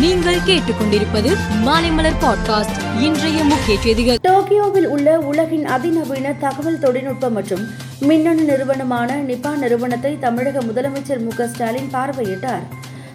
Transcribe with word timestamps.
நீங்கள் 0.00 0.36
கேட்டுக்கொண்டிருப்பது 0.36 1.36
மாலைமலர் 1.64 2.14
பாட்காஸ்ட். 2.22 3.00
இன்றைய 3.00 3.44
முக்கிய 3.44 3.80
செய்திகள். 3.80 4.16
டோக்கியோவில் 4.28 4.86
உள்ள 4.86 5.18
உலகின் 5.18 5.66
அதிநவீன 5.66 6.32
தகவல் 6.32 6.78
தொழில்நுட்ப 6.78 7.30
மற்றும் 7.30 7.68
மின்னணு 8.00 8.42
நிறுவனமான 8.42 9.16
நிபா 9.16 9.56
நிறுவனத்தை 9.56 10.18
தமிழக 10.18 10.60
முதலமைச்சர் 10.60 11.18
மு 11.18 11.46
ஸ்டாலின் 11.46 11.90
பார்வையிட்டார். 11.92 12.66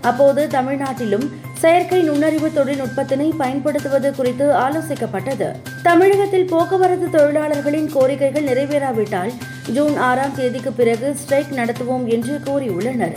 அப்போது 0.01 0.47
தமிழ்நாட்டிலும் 0.51 1.29
செயற்கை 1.53 2.01
நுண்ணறிவு 2.01 2.51
தொழில்நுட்பத்தினை 2.55 3.31
பயன்படுத்துவது 3.37 4.15
குறித்து 4.15 4.45
ஆலோசிக்கப்பட்டது. 4.45 5.51
தமிழகத்தில் 5.83 6.45
போக்குவரத்து 6.45 7.09
தொழிலாளர்களின் 7.09 7.91
கோரிக்கைகள் 7.93 8.47
நிறைவேறாவிட்டால் 8.47 9.31
ஜூன் 9.71 9.97
ஆறாம் 9.97 10.35
தேதிக்கு 10.35 10.71
பிறகு 10.71 11.15
ஸ்ட்ரைக் 11.15 11.53
நடத்துவோம் 11.55 12.05
என்று 12.05 12.39
கூறியுள்ளனர். 12.45 13.15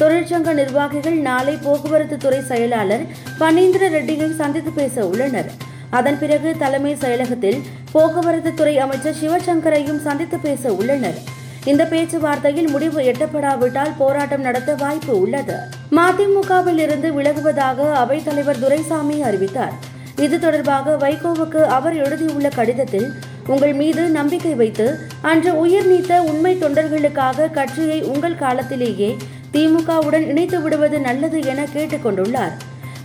தொழிற்சங்க 0.00 0.52
நிர்வாகிகள் 0.52 1.16
நாளை 1.26 1.52
போக்குவரத்து 1.62 2.16
துறை 2.16 2.40
செயலாளர் 2.48 3.04
பனீந்திர 3.40 3.84
ரெட்டியை 3.94 4.28
சந்தித்து 4.40 4.70
பேச 4.70 5.06
உள்ளனர். 5.06 5.48
அதன் 5.90 6.18
பிறகு 6.18 6.48
தலைமை 6.62 6.92
செயலகத்தில் 6.94 7.58
போக்குவரத்து 7.92 8.50
துறை 8.54 8.74
அமைச்சர் 8.78 9.18
சிவசங்கரையும் 9.20 10.00
சந்தித்து 10.06 10.38
பேச 10.38 10.72
உள்ளனர். 10.72 11.18
இந்த 11.64 11.84
பேச்சுவார்த்தையில் 11.84 12.68
முடிவு 12.74 13.00
எட்டப்படாவிட்டால் 13.12 13.94
போராட்டம் 13.98 14.40
நடத்த 14.40 14.74
வாய்ப்பு 14.74 15.20
உள்ளது. 15.20 15.56
மதிமுகவில் 15.98 16.80
இருந்து 16.86 17.08
விலகுவதாக 17.20 17.88
அவைத்தலைவர் 18.02 18.60
துரைசாமி 18.64 19.16
அறிவித்தார். 19.22 19.74
இது 20.24 20.36
தொடர்பாக 20.38 20.96
வைகோவுக்கு 21.06 21.62
அவர் 21.76 21.96
எழுதியுள்ள 22.04 22.48
கடிதத்தில் 22.48 23.08
உங்கள் 23.46 23.74
மீது 23.80 24.02
நம்பிக்கை 24.18 24.54
வைத்து 24.60 24.86
அன்று 25.30 25.50
உயிர் 25.58 25.88
நீத்த 25.90 26.12
உண்மை 26.30 26.52
தொண்டர்களுக்காக 26.62 27.50
கட்சியை 27.58 27.98
உங்கள் 28.12 28.40
காலத்திலேயே 28.44 29.10
திமுகவுடன் 29.52 30.26
இணைத்து 30.30 30.62
விடுவது 30.62 30.98
நல்லது 31.00 31.42
என 31.42 31.66
கேட்டுக்கொண்டுள்ளார். 31.74 32.54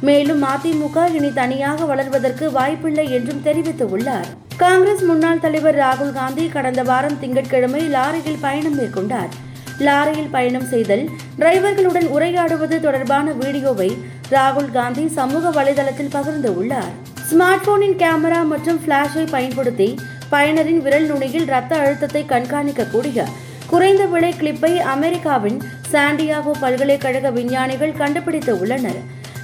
மேலும் 0.01 0.43
அதிமுக 0.43 1.13
இனி 1.17 1.33
தனியாக 1.33 1.85
வளர்வதற்கு 1.85 2.51
வாய்ப்பில்லை 2.51 3.11
என்றும் 3.11 3.43
தெரிவித்துள்ளார். 3.47 4.27
காங்கிரஸ் 4.57 5.03
முன்னாள் 5.09 5.39
தலைவர் 5.39 5.77
ராகுல் 5.83 6.13
காந்தி 6.13 6.49
கடந்த 6.49 6.83
வாரம் 6.83 7.19
திங்கட்கிழமை 7.19 7.81
லாரியில் 7.95 8.41
பயணம் 8.41 8.77
மேற்கொண்டார். 8.79 9.31
லாரியில் 9.87 10.31
பயணம் 10.31 10.67
செய்தல் 10.71 11.09
டிரைவர்களுடன் 11.39 12.07
உரையாடுவது 12.15 12.79
தொடர்பான 12.79 13.31
வீடியோவை 13.31 13.89
ராகுல் 14.29 14.71
காந்தி 14.71 15.07
சமூக 15.07 15.49
வலைதளத்தில் 15.49 16.11
பகிர்ந்து 16.11 16.49
உள்ளார். 16.59 16.91
ஸ்மார்ட் 17.29 17.65
போனின் 17.65 17.97
கேமரா 18.01 18.41
மற்றும் 18.43 18.79
பிளாஷை 18.85 19.23
பயன்படுத்தி 19.29 19.89
பயனரின் 20.31 20.81
விரல் 20.81 21.07
நுனியில் 21.11 21.45
ரத்த 21.45 21.75
அழுத்தத்தை 21.75 22.25
கண்காணிக்கக்கூடிய 22.33 23.25
குறைந்த 23.71 24.05
விலை 24.05 24.29
கிளிப்பை 24.37 24.71
அமெரிக்காவின் 24.93 25.57
சாண்டியாகோ 25.91 26.51
பல்கலைக்கழக 26.59 27.29
விஞ்ஞானிகள் 27.29 27.93
கண்டுபிடித்து 27.99 28.59
உள்ளனர். 28.59 28.97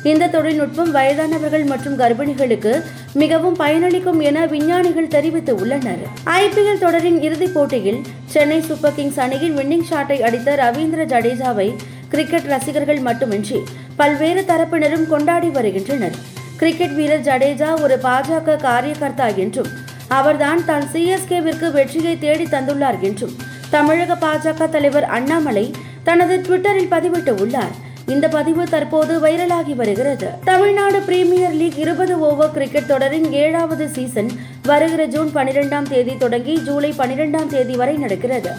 இந்த 0.03 0.27
தொழில்நுட்பம் 0.27 0.91
வயதானவர்கள் 0.95 1.65
மற்றும் 1.65 1.95
கர்ப்பிணிகளுக்கு 1.99 2.73
மிகவும் 3.13 3.55
பயனளிக்கும் 3.59 4.19
என 4.19 4.45
விஞ்ஞானிகள் 4.45 5.07
தெரிவித்து 5.07 5.55
உள்ளனர். 5.55 6.03
ஐபிஎல் 6.25 6.83
தொடரின் 6.85 7.21
இறுதிப் 7.21 7.53
போட்டியில் 7.53 8.01
சென்னை 8.25 8.59
சூப்பர் 8.61 8.95
கிங்ஸ் 8.95 9.19
அணியின் 9.19 9.57
வின்னிங் 9.57 9.87
ஷாட்டை 9.91 10.19
அடித்த 10.21 10.55
ரவீந்திர 10.63 11.05
ஜடேஜாவை 11.13 11.69
கிரிக்கெட் 12.09 12.51
ரசிகர்கள் 12.53 12.99
மட்டுமின்றி 12.99 13.59
பல்வேறு 13.95 14.41
தரப்பினரும் 14.41 15.07
கொண்டாடி 15.07 15.47
வருகின்றனர். 15.47 16.15
கிரிக்கெட் 16.57 16.95
வீரர் 16.95 17.27
ஜடேஜா 17.29 17.81
ஒரு 17.81 17.97
பாஜக 18.03 18.61
காரியகர்த்தா 18.67 19.35
என்றும் 19.35 19.71
அவர்தான் 20.07 20.65
தான் 20.65 20.85
சிஎஸ்கேவிற்கு 20.93 21.69
வெற்றியை 21.71 22.17
தேடி 22.19 22.43
தந்துள்ளார் 22.43 22.99
என்றும் 22.99 23.35
தமிழக 23.75 24.15
பாஜக 24.23 24.69
தலைவர் 24.75 25.07
அண்ணாமலை 25.17 25.65
தனது 26.07 26.35
ட்விட்டரில் 26.45 26.91
பதிவிட்டு 26.93 27.33
உள்ளார் 27.43 27.75
இந்த 28.13 28.25
பதிவு 28.35 28.63
தற்போது 28.73 29.13
வைரலாகி 29.23 29.73
வருகிறது. 29.79 30.27
தமிழ்நாடு 30.49 30.99
பிரீமியர் 31.07 31.55
லீக் 31.61 31.79
இருபது 31.83 32.13
ஓவர் 32.27 32.53
கிரிக்கெட் 32.55 32.89
தொடரின் 32.91 33.27
ஏழாவது 33.43 33.85
சீசன் 33.95 34.29
வருகிற 34.69 35.01
ஜூன் 35.15 35.31
பனிரெண்டாம் 35.37 35.89
தேதி 35.93 36.13
தொடங்கி 36.23 36.53
ஜூலை 36.67 36.91
பனிரெண்டாம் 37.01 37.49
தேதி 37.55 37.75
வரை 37.81 37.95
நடக்கிறது. 38.03 38.51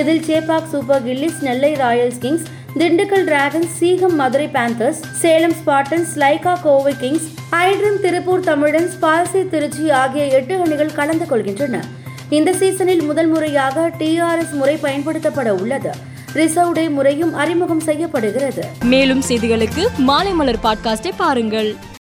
இதில் 0.00 0.22
Chepauk 0.28 0.70
Super 0.72 1.04
Ghillies 1.06 1.42
Nellai 1.48 1.72
Royals 1.82 2.22
Kings 2.24 2.46
Dindigul 2.80 3.26
Dragons 3.30 3.74
Siechem 3.80 4.16
Madurai 4.20 4.48
Panthers 4.56 5.02
Salem 5.22 5.56
Spartans 5.60 6.14
Lyca 6.22 6.54
Kovai 6.62 6.94
Kings 7.02 7.28
iDream 7.66 8.00
Tiruppur 8.06 8.46
Tamizhans 8.48 8.96
Ballsy 9.04 9.42
Trichy 9.52 9.84
ஆகிய 10.02 10.24
எட்டு 10.38 10.56
அணிகள் 10.64 10.96
கலந்து 11.00 11.28
கொள்கின்றன. 11.32 11.82
இந்த 12.30 12.52
சீசனில் 12.52 13.02
முதல் 13.02 13.26
முறையாக 13.26 13.92
டிஆர்எஸ் 13.98 14.52
முறை 14.52 14.76
பயன்படுத்தப்பட 14.76 15.48
உள்ளது. 15.48 15.90
ரிசர்வ் 16.32 16.72
டே 16.72 16.88
முறையும் 16.88 17.34
அறிமுகம் 17.34 17.80
செய்யப்படுகிறது. 17.80 18.64
மேலும் 18.82 19.22
செய்திகளுக்கு 19.28 19.86
மாலை 19.96 20.32
மலர் 20.32 20.58
பாட்காஸ்டை 20.62 21.10
பாருங்கள். 21.16 21.76